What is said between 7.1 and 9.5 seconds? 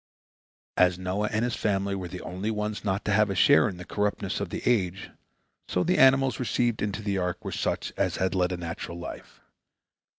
ark were such as had led a natural life.